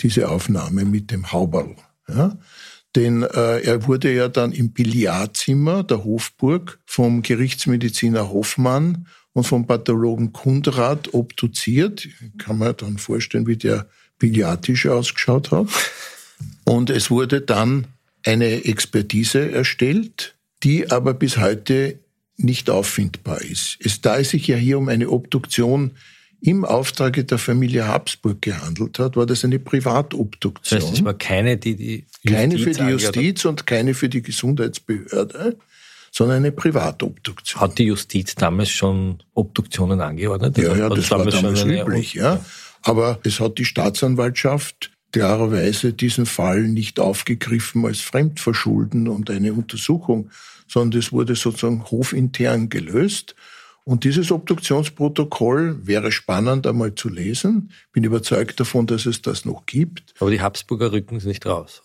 [0.00, 1.76] Diese Aufnahme mit dem Hauberl.
[2.08, 2.36] Ja?
[2.96, 9.66] Denn äh, er wurde ja dann im Billardzimmer der Hofburg vom Gerichtsmediziner Hoffmann und vom
[9.66, 12.08] Pathologen Kundrat obduziert.
[12.38, 13.86] Kann man dann vorstellen, wie der
[14.18, 15.68] Billardtisch ausgeschaut hat.
[16.64, 17.86] Und es wurde dann
[18.24, 22.00] eine Expertise erstellt, die aber bis heute
[22.36, 23.78] nicht auffindbar ist.
[23.80, 25.92] Es, da es sich ja hier um eine Obduktion
[26.40, 30.80] im Auftrage der Familie Habsburg gehandelt hat, war das eine Privatobduktion.
[30.80, 34.08] Das heißt, es war keine, die die Justiz Keine für die Justiz und keine für
[34.08, 35.56] die Gesundheitsbehörde,
[36.12, 37.60] sondern eine Privatobduktion.
[37.60, 40.58] Hat die Justiz damals schon Obduktionen angeordnet?
[40.58, 42.44] Ja, ja, das war damals üblich, ja.
[42.82, 50.30] Aber es hat die Staatsanwaltschaft klarerweise diesen Fall nicht aufgegriffen als Fremdverschulden und eine Untersuchung,
[50.68, 53.34] sondern es wurde sozusagen hofintern gelöst.
[53.88, 57.70] Und dieses Obduktionsprotokoll wäre spannend einmal zu lesen.
[57.90, 60.12] Bin überzeugt davon, dass es das noch gibt.
[60.18, 61.82] Aber die Habsburger rücken es nicht raus.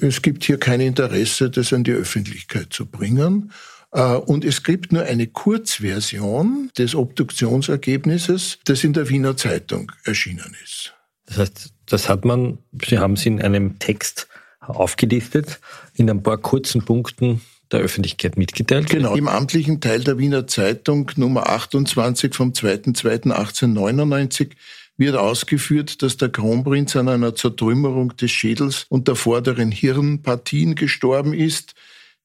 [0.00, 3.52] Es gibt hier kein Interesse, das an die Öffentlichkeit zu bringen.
[3.92, 10.54] Äh, und es gibt nur eine Kurzversion des Obduktionsergebnisses, das in der Wiener Zeitung erschienen
[10.62, 10.92] ist.
[11.24, 14.28] Das heißt, das hat man, Sie haben es in einem Text
[14.60, 15.58] aufgelistet,
[15.94, 17.40] in ein paar kurzen Punkten
[17.72, 18.88] der Öffentlichkeit mitgeteilt.
[18.90, 24.50] Genau, im amtlichen Teil der Wiener Zeitung Nummer 28 vom 2.2.1899
[24.96, 31.34] wird ausgeführt, dass der Kronprinz an einer Zertrümmerung des Schädels und der vorderen Hirnpartien gestorben
[31.34, 31.74] ist.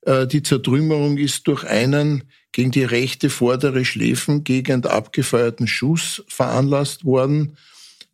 [0.02, 7.58] Äh, die Zertrümmerung ist durch einen gegen die rechte vordere Schläfengegend abgefeuerten Schuss veranlasst worden.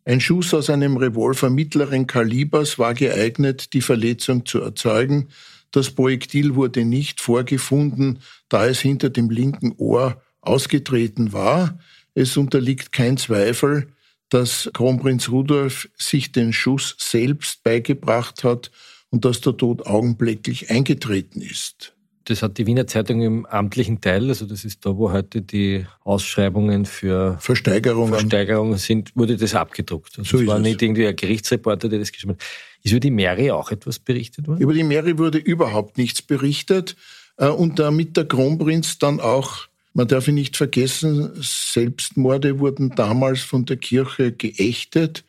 [0.04, 5.28] Ein Schuss aus einem Revolver mittleren Kalibers war geeignet, die Verletzung zu erzeugen.
[5.70, 11.78] Das Projektil wurde nicht vorgefunden, da es hinter dem linken Ohr ausgetreten war.
[12.14, 13.88] Es unterliegt kein Zweifel,
[14.30, 18.70] dass Kronprinz Rudolf sich den Schuss selbst beigebracht hat
[19.10, 21.94] und dass der Tod augenblicklich eingetreten ist.
[22.24, 25.86] Das hat die Wiener Zeitung im amtlichen Teil, also das ist da, wo heute die
[26.04, 30.18] Ausschreibungen für Versteigerungen, Versteigerungen sind, wurde das abgedruckt.
[30.18, 32.42] Also so es war nicht irgendwie ein Gerichtsreporter, der das geschrieben hat.
[32.82, 34.60] Ist über die Mary auch etwas berichtet worden?
[34.60, 36.96] Über die Mary wurde überhaupt nichts berichtet.
[37.36, 43.40] Äh, und damit der Kronprinz dann auch, man darf ihn nicht vergessen, Selbstmorde wurden damals
[43.40, 45.24] von der Kirche geächtet.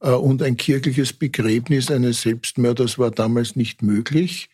[0.00, 4.48] Äh, und ein kirchliches Begräbnis eines Selbstmörders war damals nicht möglich.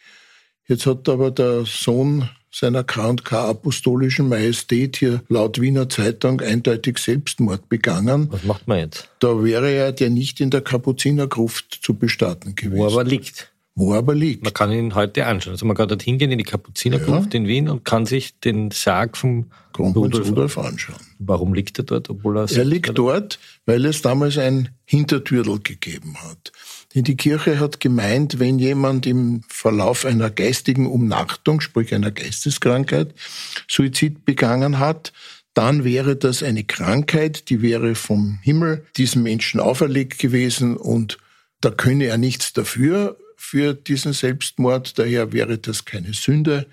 [0.68, 2.28] Jetzt hat aber der Sohn
[2.58, 8.28] seiner K&K apostolischen Majestät hier laut Wiener Zeitung eindeutig Selbstmord begangen.
[8.32, 9.10] Was macht man jetzt?
[9.18, 12.78] Da wäre er der nicht in der Kapuzinergruft zu bestatten gewesen.
[12.78, 13.52] Wo aber liegt.
[13.78, 14.42] Wo aber liegt.
[14.42, 15.52] Man kann ihn heute anschauen.
[15.52, 17.40] Also man kann dort hingehen in die Kapuzinergruft ja.
[17.40, 20.96] in Wien und kann sich den Sarg vom Rudolf, Rudolf anschauen.
[21.18, 22.50] Warum liegt er dort, obwohl er...
[22.50, 26.52] Er liegt dort, weil es damals ein Hintertürdel gegeben hat.
[26.94, 33.14] Die Kirche hat gemeint, wenn jemand im Verlauf einer geistigen Umnachtung, sprich einer Geisteskrankheit,
[33.68, 35.12] Suizid begangen hat,
[35.52, 41.18] dann wäre das eine Krankheit, die wäre vom Himmel diesem Menschen auferlegt gewesen und
[41.60, 46.66] da könne er nichts dafür für diesen Selbstmord, daher wäre das keine Sünde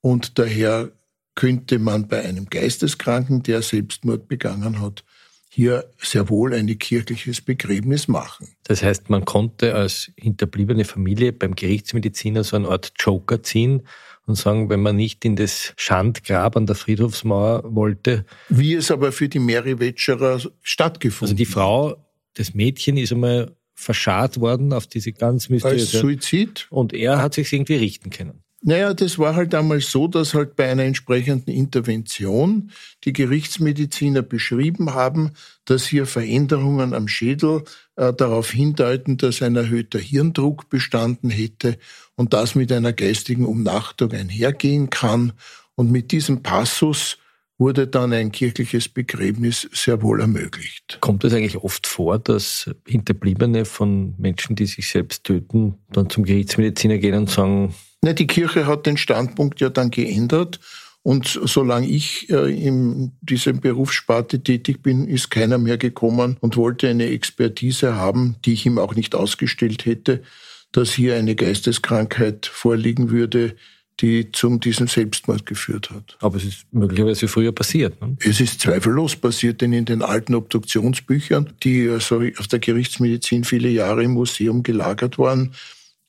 [0.00, 0.90] und daher
[1.34, 5.04] könnte man bei einem Geisteskranken, der Selbstmord begangen hat,
[5.48, 8.48] hier sehr wohl ein kirchliches Begräbnis machen.
[8.64, 13.82] Das heißt, man konnte als hinterbliebene Familie beim Gerichtsmediziner so eine Art Joker ziehen
[14.26, 18.24] und sagen, wenn man nicht in das Schandgrab an der Friedhofsmauer wollte.
[18.48, 23.54] Wie es aber für die Mary Wetscherer stattgefunden Also die Frau, das Mädchen ist einmal
[23.74, 25.96] verscharrt worden auf diese ganz mysteriöse...
[25.96, 26.66] Als Suizid?
[26.70, 28.44] Und er hat sich irgendwie richten können.
[28.66, 32.70] Naja, das war halt damals so, dass halt bei einer entsprechenden Intervention
[33.04, 35.32] die Gerichtsmediziner beschrieben haben,
[35.66, 37.64] dass hier Veränderungen am Schädel
[37.96, 41.76] äh, darauf hindeuten, dass ein erhöhter Hirndruck bestanden hätte
[42.16, 45.34] und das mit einer geistigen Umnachtung einhergehen kann.
[45.74, 47.18] Und mit diesem Passus
[47.64, 50.98] wurde dann ein kirchliches Begräbnis sehr wohl ermöglicht.
[51.00, 56.24] Kommt es eigentlich oft vor, dass Hinterbliebene von Menschen, die sich selbst töten, dann zum
[56.24, 60.60] Gerichtsmediziner gehen und sagen, Ne, die Kirche hat den Standpunkt ja dann geändert.
[61.02, 66.86] Und solange ich äh, in diesem Berufssparte tätig bin, ist keiner mehr gekommen und wollte
[66.90, 70.22] eine Expertise haben, die ich ihm auch nicht ausgestellt hätte,
[70.70, 73.56] dass hier eine Geisteskrankheit vorliegen würde,
[74.00, 76.16] die zum diesem Selbstmord geführt hat.
[76.20, 78.00] Aber es ist möglicherweise früher passiert.
[78.00, 78.16] Ne?
[78.20, 83.68] Es ist zweifellos passiert, denn in den alten Obduktionsbüchern, die also auf der Gerichtsmedizin viele
[83.68, 85.54] Jahre im Museum gelagert waren,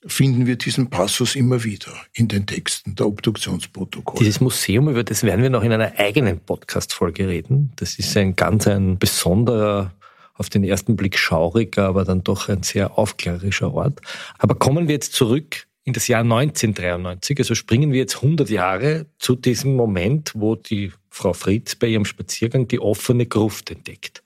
[0.08, 4.20] finden wir diesen Passus immer wieder in den Texten der Obduktionsprotokolle.
[4.20, 7.72] Dieses Museum, über das werden wir noch in einer eigenen Podcast-Folge reden.
[7.76, 9.94] Das ist ein ganz ein besonderer,
[10.36, 14.02] auf den ersten Blick schauriger, aber dann doch ein sehr aufklärerischer Ort.
[14.38, 19.06] Aber kommen wir jetzt zurück in das Jahr 1993, also springen wir jetzt 100 Jahre
[19.20, 24.24] zu diesem Moment, wo die Frau Fritz bei ihrem Spaziergang die offene Gruft entdeckt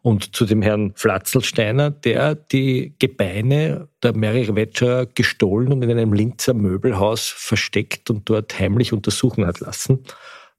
[0.00, 6.14] und zu dem Herrn Flatzelsteiner, der die Gebeine der Mary Wetscher gestohlen und in einem
[6.14, 10.00] Linzer Möbelhaus versteckt und dort heimlich untersuchen hat lassen.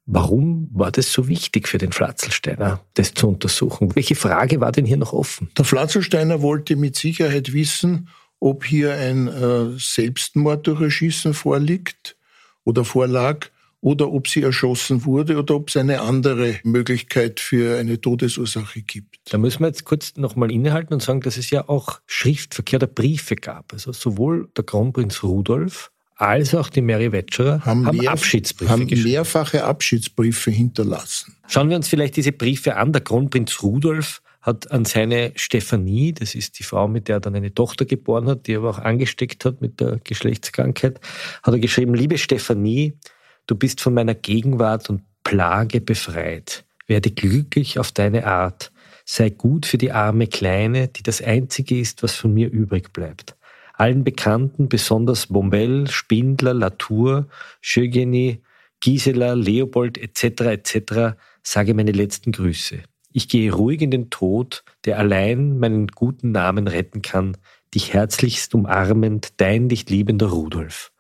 [0.06, 3.96] Warum war das so wichtig für den Flatzelsteiner, das zu untersuchen?
[3.96, 5.50] Welche Frage war denn hier noch offen?
[5.58, 8.10] Der Flatzelsteiner wollte mit Sicherheit wissen,
[8.44, 12.18] ob hier ein äh, Selbstmord durch Erschießen vorliegt
[12.66, 13.48] oder vorlag
[13.80, 19.20] oder ob sie erschossen wurde oder ob es eine andere Möglichkeit für eine Todesursache gibt.
[19.32, 22.88] Da müssen wir jetzt kurz nochmal innehalten und sagen, dass es ja auch Schriftverkehr der
[22.88, 23.72] Briefe gab.
[23.72, 28.86] Also sowohl der Kronprinz Rudolf als auch die Mary Wetscherer haben, haben mehr, Abschiedsbriefe haben
[28.86, 31.36] mehrfache Abschiedsbriefe hinterlassen.
[31.48, 32.92] Schauen wir uns vielleicht diese Briefe an.
[32.92, 37.36] Der Kronprinz Rudolf hat an seine Stephanie, das ist die Frau, mit der er dann
[37.36, 41.00] eine Tochter geboren hat, die er aber auch angesteckt hat mit der Geschlechtskrankheit,
[41.42, 43.00] hat er geschrieben, liebe Stephanie,
[43.46, 46.66] Du bist von meiner Gegenwart und Plage befreit.
[46.88, 48.72] Werde glücklich auf deine Art.
[49.06, 53.36] Sei gut für die arme Kleine, die das Einzige ist, was von mir übrig bleibt.
[53.74, 57.28] Allen Bekannten, besonders Bombell, Spindler, Latour,
[57.60, 58.42] Schögeni,
[58.80, 60.42] Gisela, Leopold etc.
[60.42, 61.18] etc.
[61.42, 62.84] sage meine letzten Grüße.
[63.14, 67.38] Ich gehe ruhig in den Tod, der allein meinen guten Namen retten kann,
[67.74, 70.92] dich herzlichst umarmend, dein dich liebender Rudolf.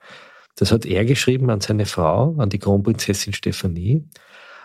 [0.55, 4.03] Das hat er geschrieben an seine Frau, an die Kronprinzessin Stephanie.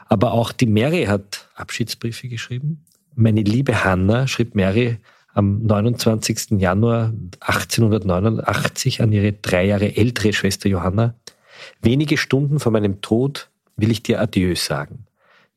[0.06, 2.84] Aber auch die Mary hat Abschiedsbriefe geschrieben.
[3.14, 4.98] Meine liebe Hanna schrieb Mary
[5.32, 6.60] am 29.
[6.60, 11.14] Januar 1889 an ihre drei Jahre ältere Schwester Johanna.
[11.80, 15.07] Wenige Stunden vor meinem Tod will ich dir Adieu sagen.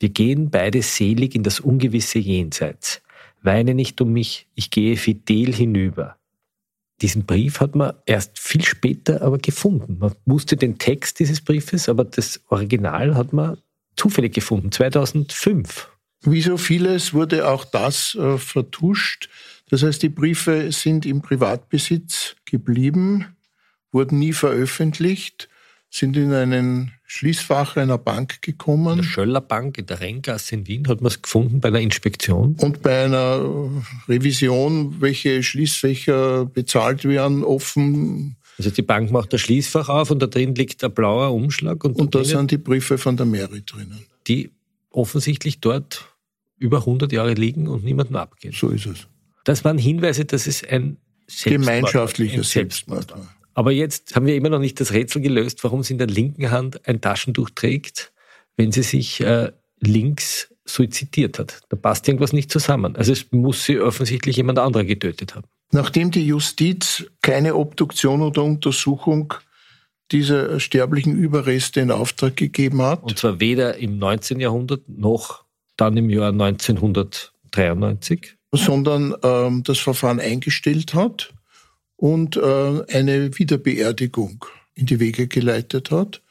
[0.02, 3.04] Wir gehen beide selig in das ungewisse Jenseits.
[3.44, 6.18] Weine nicht um mich, ich gehe fidel hinüber.
[7.04, 10.00] Diesen Brief hat man erst viel später aber gefunden.
[10.00, 13.60] Man wusste den Text dieses Briefes, aber das Original hat man
[13.96, 15.92] zufällig gefunden, 2005.
[16.24, 19.30] Wie so vieles wurde auch das äh, vertuscht.
[19.70, 23.36] Das heißt, die Briefe sind im Privatbesitz geblieben,
[23.92, 25.48] wurden nie veröffentlicht
[25.92, 28.92] sind in einen Schließfach einer Bank gekommen.
[28.92, 31.82] In der Schöller Bank in der Renngasse in Wien hat man es gefunden bei einer
[31.82, 32.56] Inspektion.
[32.62, 33.70] Und bei einer
[34.08, 38.38] Revision, welche Schließfächer bezahlt werden, offen.
[38.58, 41.84] Also die Bank macht das Schließfach auf und da drin liegt ein blauer Umschlag.
[41.84, 44.06] Und, und da sind die Briefe von der Mary drinnen.
[44.30, 44.50] Die
[44.90, 46.08] offensichtlich dort
[46.60, 48.54] über 100 Jahre liegen und niemandem abgehen.
[48.58, 49.08] So ist es.
[49.44, 50.96] Das waren Hinweise, dass es ein
[51.28, 53.36] Selbstmord, gemeinschaftlicher Selbstmord war.
[53.54, 56.52] Aber jetzt haben wir immer noch nicht das Rätsel gelöst, warum sie in der linken
[56.52, 58.14] Hand ein Taschentuch trägt,
[58.56, 61.62] wenn sie sich äh, links suizidiert hat.
[61.70, 62.96] Da passt irgendwas nicht zusammen.
[62.96, 65.48] Also es muss sie offensichtlich jemand anderer getötet haben.
[65.72, 69.34] Nachdem die Justiz keine Obduktion oder Untersuchung
[70.12, 73.04] dieser sterblichen Überreste in Auftrag gegeben hat.
[73.04, 74.42] Und zwar weder im 19.
[74.42, 75.46] Jahrhundert noch
[75.78, 78.36] dann im Jahr 1993.
[78.54, 81.34] Sondern ähm, das Verfahren eingestellt hat
[82.02, 86.24] und äh, eine Wiederbeerdigung in die Wege geleitet hat,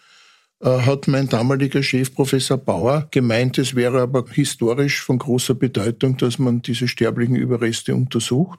[0.58, 6.16] äh, hat mein damaliger Chef Professor Bauer gemeint, es wäre aber historisch von großer Bedeutung,
[6.16, 8.58] dass man diese sterblichen Überreste untersucht.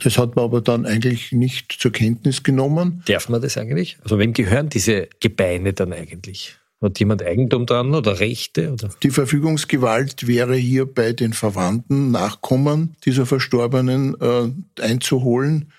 [0.00, 3.04] Das hat man aber dann eigentlich nicht zur Kenntnis genommen.
[3.06, 3.98] Darf man das eigentlich?
[4.02, 6.56] Also wem gehören diese Gebeine dann eigentlich?
[6.82, 8.72] Hat jemand Eigentum dran oder Rechte?
[8.72, 8.90] Oder?
[9.04, 15.70] Die Verfügungsgewalt wäre hier bei den Verwandten, Nachkommen dieser Verstorbenen äh, einzuholen.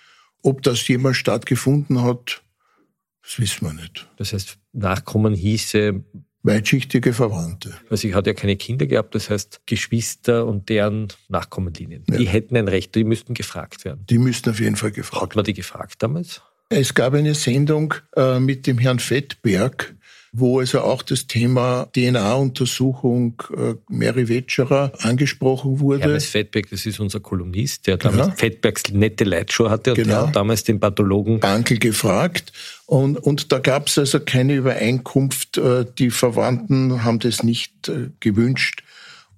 [0.43, 2.43] Ob das jemals stattgefunden hat,
[3.23, 4.09] das wissen wir nicht.
[4.17, 6.03] Das heißt, Nachkommen hieße
[6.43, 7.73] weitschichtige Verwandte.
[7.89, 12.03] Also ich hatte ja keine Kinder gehabt, das heißt Geschwister und deren Nachkommenlinien.
[12.09, 12.17] Ja.
[12.17, 14.05] Die hätten ein Recht, die müssten gefragt werden.
[14.09, 15.29] Die müssten auf jeden Fall gefragt werden.
[15.29, 16.41] Hat man die gefragt damals?
[16.69, 19.95] Es gab eine Sendung äh, mit dem Herrn Fettberg,
[20.33, 26.03] wo also auch das Thema DNA-Untersuchung äh, Mary Wetscherer angesprochen wurde.
[26.03, 28.33] Hermes Fettberg, das ist unser Kolumnist, der damals ja.
[28.35, 30.23] Fettbergs nette Leitshow hatte und genau.
[30.23, 32.53] der damals den Pathologen Bankel gefragt.
[32.85, 35.57] Und, und da gab es also keine Übereinkunft.
[35.57, 38.83] Äh, die Verwandten haben das nicht äh, gewünscht.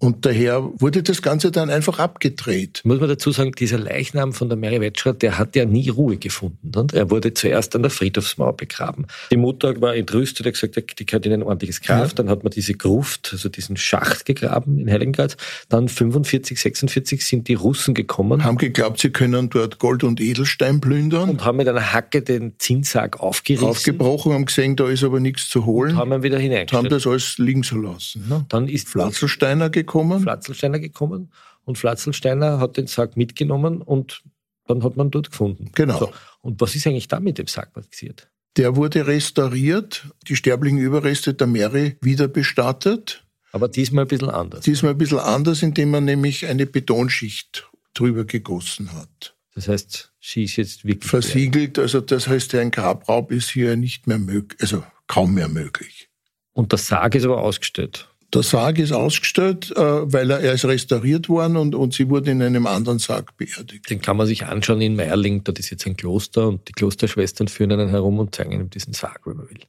[0.04, 2.82] Und daher wurde das Ganze dann einfach abgedreht.
[2.84, 6.18] Muss man dazu sagen, dieser Leichnam von der Mary Wetscherer, der hat ja nie Ruhe
[6.18, 6.74] gefunden.
[6.76, 9.08] Und er wurde zuerst an der Friedhofsmauer begraben.
[9.32, 12.10] Die Mutter war entrüstet, hat gesagt, die gehört in ein ordentliches Grab.
[12.10, 12.14] Ja.
[12.16, 15.38] Dann hat man diese Gruft, also diesen Schacht gegraben in Heiligengrad.
[15.70, 18.44] Dann 45, 46 sind die Russen gekommen.
[18.44, 21.30] Haben geglaubt, sie können dort Gold und Edelstein plündern.
[21.30, 23.70] Und haben mit einer Hacke den Zinssack aufgerissen.
[23.70, 25.92] Aufgebrochen, haben gesehen, da ist aber nichts zu holen.
[25.92, 26.84] Und haben ihn wieder hineingestellt.
[26.84, 28.28] Haben das alles liegen so lassen.
[28.28, 28.46] Ne?
[28.50, 29.93] Dann ist Flatzelsteiner gekommen.
[30.22, 31.32] Flatzelsteiner gekommen.
[31.66, 34.24] Und Flatzelsteiner hat den Sack mitgenommen und
[34.68, 35.72] dann hat man dort gefunden.
[35.76, 36.00] Genau.
[36.00, 36.14] So.
[36.42, 38.30] Und was ist eigentlich da mit dem Sack passiert?
[38.58, 43.26] Der wurde restauriert, die sterblichen Überreste der Mary wieder bestattet.
[43.52, 44.62] Aber diesmal ein bisschen anders.
[44.62, 49.36] Diesmal ein bisschen anders, indem man nämlich eine Betonschicht drüber gegossen hat.
[49.56, 51.10] Das heißt, sie ist jetzt wirklich.
[51.10, 56.10] Versiegelt, also das heißt, ein Grabraub ist hier nicht mehr möglich, also kaum mehr möglich.
[56.54, 58.10] Und der Sarg ist aber ausgestellt.
[58.34, 62.32] Der Sarg ist ausgestellt, äh, weil er, er ist restauriert worden und, und sie wurde
[62.32, 63.90] in einem anderen Sarg beerdigt.
[63.90, 67.48] Den kann man sich anschauen in Meierling, dort ist jetzt ein Kloster und die Klosterschwestern
[67.48, 69.60] führen einen herum und zeigen ihm diesen Sarg, wenn man will.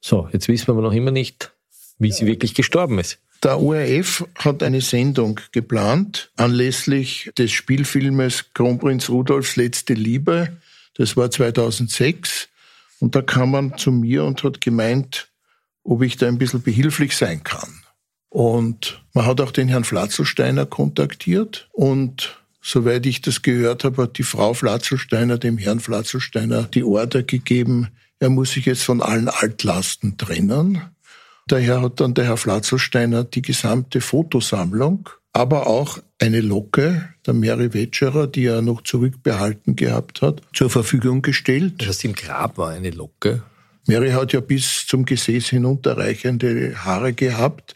[0.00, 1.52] So, jetzt wissen wir aber noch immer nicht,
[1.98, 3.18] wie sie wirklich gestorben ist.
[3.42, 10.56] Der ORF hat eine Sendung geplant anlässlich des Spielfilmes Kronprinz Rudolfs letzte Liebe.
[10.94, 12.48] Das war 2006.
[12.98, 15.28] Und da kam man zu mir und hat gemeint,
[15.84, 17.77] ob ich da ein bisschen behilflich sein kann.
[18.30, 24.18] Und man hat auch den Herrn Flatzelsteiner kontaktiert und soweit ich das gehört habe, hat
[24.18, 27.88] die Frau Flatzelsteiner dem Herrn Flatzelsteiner die Order gegeben,
[28.20, 30.82] er muss sich jetzt von allen Altlasten trennen.
[31.46, 37.72] Daher hat dann der Herr Flatzelsteiner die gesamte Fotosammlung, aber auch eine Locke der Mary
[37.72, 41.86] Wetscherer, die er noch zurückbehalten gehabt hat, zur Verfügung gestellt.
[41.86, 43.42] Das im Grab war eine Locke?
[43.86, 47.74] Mary hat ja bis zum Gesäß hinunterreichende Haare gehabt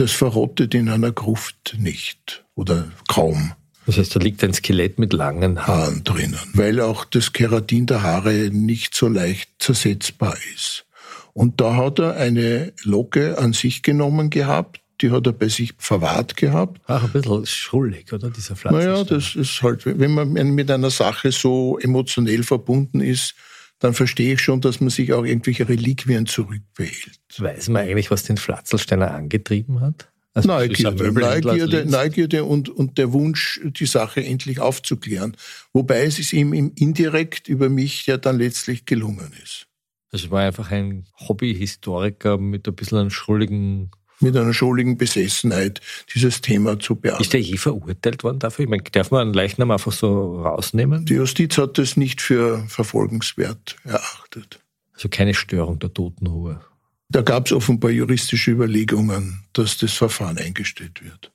[0.00, 3.52] das verrottet in einer Gruft nicht oder kaum.
[3.84, 6.38] Das heißt, da liegt ein Skelett mit langen Haaren drinnen.
[6.54, 10.86] Weil auch das Keratin der Haare nicht so leicht zersetzbar ist.
[11.34, 15.74] Und da hat er eine Locke an sich genommen gehabt, die hat er bei sich
[15.78, 16.80] verwahrt gehabt.
[16.86, 18.78] Ach, ein bisschen schrullig, oder, dieser Pflanzen?
[18.78, 23.34] Naja, das ist halt, wenn man mit einer Sache so emotionell verbunden ist,
[23.80, 27.20] dann verstehe ich schon, dass man sich auch irgendwelche Reliquien zurückbehält.
[27.38, 30.10] Weiß man eigentlich, was den Flatzelsteiner angetrieben hat?
[30.32, 35.36] Also Neugierde, Neugierde, Neugierde und, und der Wunsch, die Sache endlich aufzuklären.
[35.72, 39.66] Wobei es ist ihm indirekt über mich ja dann letztlich gelungen ist.
[40.12, 43.90] Das war einfach ein Hobbyhistoriker mit ein bisschen einem schrulligen
[44.20, 45.80] mit einer schuldigen Besessenheit
[46.14, 47.22] dieses Thema zu bearbeiten.
[47.22, 48.64] Ist der je verurteilt worden dafür?
[48.64, 51.06] Ich meine, darf man einen Leichnam einfach so rausnehmen?
[51.06, 54.60] Die Justiz hat das nicht für verfolgenswert erachtet.
[54.94, 56.60] Also keine Störung der Totenruhe?
[57.08, 61.32] Da gab es offenbar juristische Überlegungen, dass das Verfahren eingestellt wird.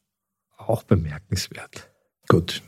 [0.58, 1.90] Auch bemerkenswert.
[2.28, 2.62] Gut.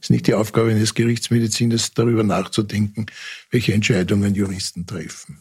[0.00, 3.06] Es ist nicht die Aufgabe eines Gerichtsmediziners, darüber nachzudenken,
[3.50, 5.40] welche Entscheidungen Juristen treffen.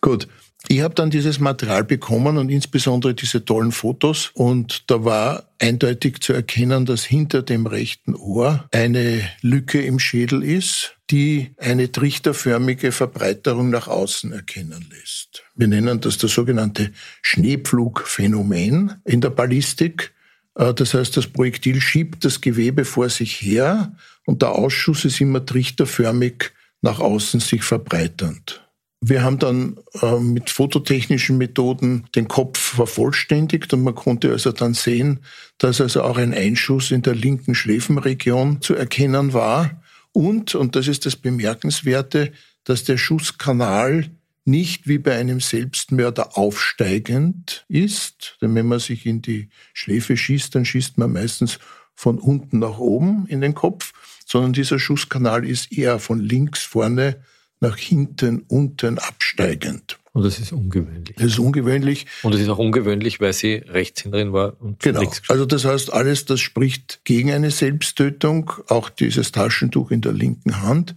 [0.00, 0.28] Gut.
[0.68, 6.20] Ich habe dann dieses Material bekommen und insbesondere diese tollen Fotos und da war eindeutig
[6.20, 12.90] zu erkennen, dass hinter dem rechten Ohr eine Lücke im Schädel ist, die eine trichterförmige
[12.90, 15.44] Verbreiterung nach außen erkennen lässt.
[15.54, 16.90] Wir nennen das das sogenannte
[17.22, 20.14] Schneepflugphänomen in der Ballistik.
[20.56, 23.94] Äh, das heißt, das Projektil schiebt das Gewebe vor sich her
[24.24, 26.50] und der Ausschuss ist immer trichterförmig
[26.82, 28.65] nach außen sich verbreiternd.
[29.00, 34.74] Wir haben dann äh, mit fototechnischen Methoden den Kopf vervollständigt und man konnte also dann
[34.74, 35.20] sehen,
[35.58, 39.82] dass also auch ein Einschuss in der linken Schläfenregion zu erkennen war.
[40.12, 42.32] Und, und das ist das Bemerkenswerte,
[42.64, 44.10] dass der Schusskanal
[44.46, 48.38] nicht wie bei einem Selbstmörder aufsteigend ist.
[48.40, 51.58] Denn wenn man sich in die Schläfe schießt, dann schießt man meistens
[51.94, 53.92] von unten nach oben in den Kopf,
[54.24, 57.20] sondern dieser Schusskanal ist eher von links vorne
[57.60, 59.98] nach hinten, unten absteigend.
[60.12, 61.14] Und das ist ungewöhnlich.
[61.16, 62.06] Das ist ungewöhnlich.
[62.22, 65.12] Und es ist auch ungewöhnlich, weil sie Rechtshänderin war und genau.
[65.28, 70.62] Also das heißt, alles, das spricht gegen eine Selbsttötung, auch dieses Taschentuch in der linken
[70.62, 70.94] Hand,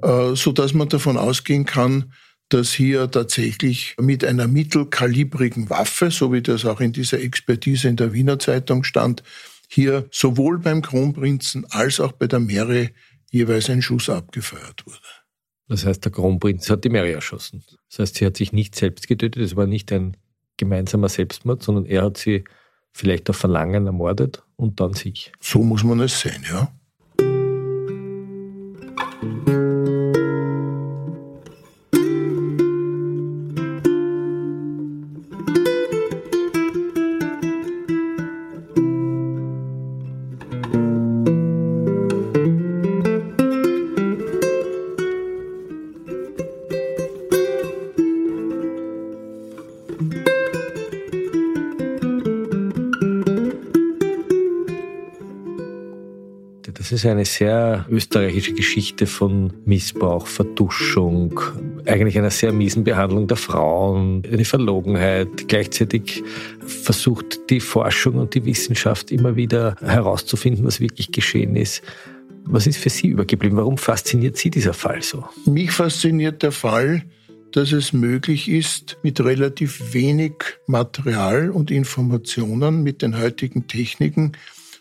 [0.00, 2.12] äh, so dass man davon ausgehen kann,
[2.50, 7.96] dass hier tatsächlich mit einer mittelkalibrigen Waffe, so wie das auch in dieser Expertise in
[7.96, 9.24] der Wiener Zeitung stand,
[9.66, 12.90] hier sowohl beim Kronprinzen als auch bei der Mere
[13.30, 14.98] jeweils ein Schuss abgefeuert wurde.
[15.68, 17.64] Das heißt, der Kronprinz hat die Mary erschossen.
[17.88, 20.16] Das heißt, sie hat sich nicht selbst getötet, es war nicht ein
[20.56, 22.44] gemeinsamer Selbstmord, sondern er hat sie
[22.92, 25.32] vielleicht auf Verlangen ermordet und dann sich.
[25.40, 26.72] So muss man es sehen, ja.
[56.92, 61.40] Das ist eine sehr österreichische Geschichte von Missbrauch, Verduschung,
[61.86, 65.48] eigentlich einer sehr miesen Behandlung der Frauen, eine Verlogenheit.
[65.48, 66.22] Gleichzeitig
[66.66, 71.80] versucht die Forschung und die Wissenschaft immer wieder herauszufinden, was wirklich geschehen ist.
[72.44, 73.56] Was ist für Sie übergeblieben?
[73.56, 75.24] Warum fasziniert Sie dieser Fall so?
[75.46, 77.04] Mich fasziniert der Fall,
[77.52, 80.34] dass es möglich ist, mit relativ wenig
[80.66, 84.32] Material und Informationen mit den heutigen Techniken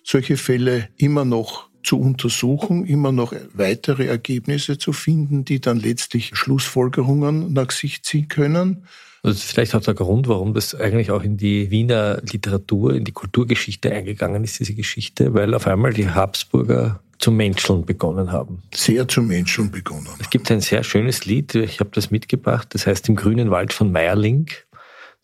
[0.04, 6.32] solche Fälle immer noch zu untersuchen, immer noch weitere Ergebnisse zu finden, die dann letztlich
[6.34, 8.84] Schlussfolgerungen nach sich ziehen können.
[9.24, 12.96] Also das ist vielleicht auch der Grund, warum das eigentlich auch in die Wiener Literatur,
[12.96, 18.32] in die Kulturgeschichte eingegangen ist, diese Geschichte, weil auf einmal die Habsburger zu Menscheln begonnen
[18.32, 18.64] haben.
[18.74, 20.08] Sehr zu Menscheln begonnen.
[20.20, 23.74] Es gibt ein sehr schönes Lied, ich habe das mitgebracht, das heißt Im grünen Wald
[23.74, 24.50] von Meierling.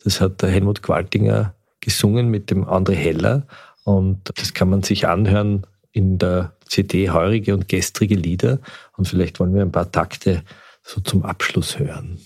[0.04, 3.48] Das hat der Helmut Qualtinger gesungen mit dem André Heller
[3.82, 5.66] und das kann man sich anhören
[5.98, 8.60] in der CD Heurige und gestrige Lieder
[8.96, 10.44] und vielleicht wollen wir ein paar Takte
[10.84, 12.20] so zum Abschluss hören.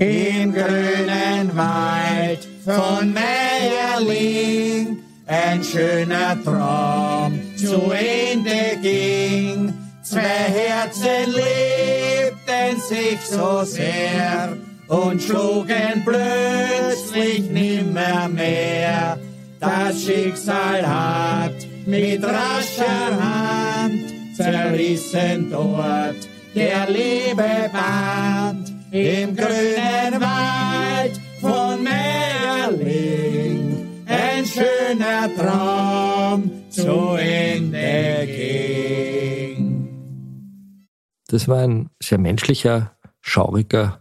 [0.00, 9.72] Im grünen Wald von Meierling ein schöner Traum zu Ende ging.
[10.02, 11.30] Zwei Herzen
[12.60, 14.56] liebten sich so sehr
[14.88, 19.18] und schlugen plötzlich nimmer mehr.
[19.58, 21.54] Das Schicksal hat
[21.86, 24.04] mit rascher Hand
[24.36, 26.16] zerrissen dort
[26.54, 33.06] der Liebe Band im grünen Wald von Merling.
[34.06, 37.49] Ein schöner Traum zu Ende
[41.30, 44.00] Das war ein sehr menschlicher, schauriger,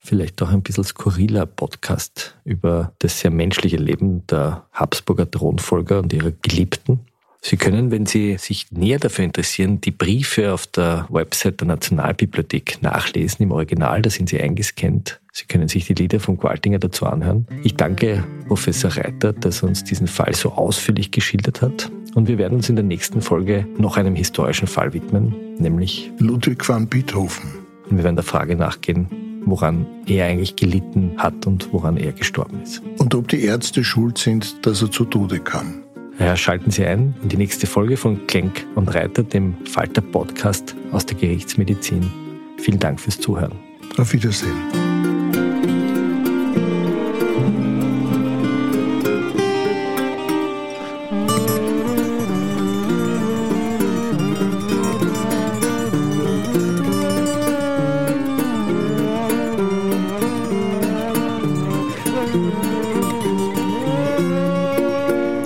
[0.00, 6.12] vielleicht auch ein bisschen skurriler Podcast über das sehr menschliche Leben der Habsburger Thronfolger und
[6.12, 7.06] ihrer Geliebten.
[7.40, 12.82] Sie können, wenn Sie sich näher dafür interessieren, die Briefe auf der Website der Nationalbibliothek
[12.82, 14.02] nachlesen im Original.
[14.02, 15.20] Da sind sie eingescannt.
[15.38, 17.46] Sie können sich die Lieder von Qualtinger dazu anhören.
[17.62, 21.92] Ich danke Professor Reiter, dass er uns diesen Fall so ausführlich geschildert hat.
[22.14, 26.66] Und wir werden uns in der nächsten Folge noch einem historischen Fall widmen, nämlich Ludwig
[26.66, 27.50] van Beethoven.
[27.90, 32.62] Und wir werden der Frage nachgehen, woran er eigentlich gelitten hat und woran er gestorben
[32.62, 32.82] ist.
[32.96, 35.82] Und ob die Ärzte schuld sind, dass er zu Tode kam.
[36.18, 40.74] Ja, schalten Sie ein in die nächste Folge von Klenk und Reiter, dem Falter Podcast
[40.92, 42.10] aus der Gerichtsmedizin.
[42.56, 43.52] Vielen Dank fürs Zuhören.
[43.98, 44.95] Auf Wiedersehen.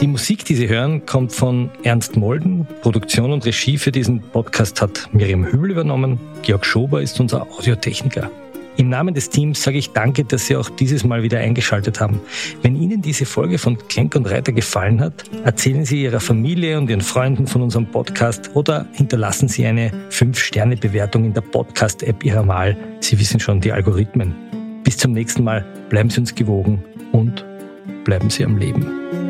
[0.01, 2.67] Die Musik, die Sie hören, kommt von Ernst Molden.
[2.81, 6.19] Produktion und Regie für diesen Podcast hat Miriam Hübel übernommen.
[6.41, 8.31] Georg Schober ist unser Audiotechniker.
[8.79, 12.19] Im Namen des Teams sage ich danke, dass Sie auch dieses Mal wieder eingeschaltet haben.
[12.63, 16.89] Wenn Ihnen diese Folge von Klenk und Reiter gefallen hat, erzählen Sie Ihrer Familie und
[16.89, 22.75] Ihren Freunden von unserem Podcast oder hinterlassen Sie eine 5-Sterne-Bewertung in der Podcast-App Ihrer Wahl.
[23.01, 24.35] Sie wissen schon die Algorithmen.
[24.83, 25.63] Bis zum nächsten Mal.
[25.91, 26.83] Bleiben Sie uns gewogen
[27.13, 27.45] und
[28.05, 29.30] bleiben Sie am Leben.